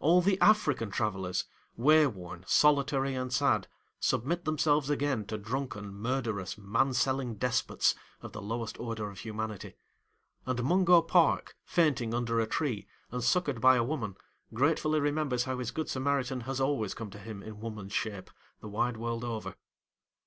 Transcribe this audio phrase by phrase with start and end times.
[0.00, 1.46] All the African travellers,
[1.78, 8.42] wayworn, solitary and sad, submit themselves again to drunken, murderous, man selling despots, of the
[8.42, 9.72] lowest order of humanity;
[10.44, 14.16] and Mungo Park, fainting under a tree and succoured by a woman,
[14.52, 18.30] gratefully remembers how his Good Samaritan has always come to him in woman's shape,
[18.60, 19.54] the wide world over.